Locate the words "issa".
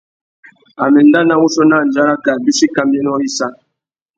3.27-3.47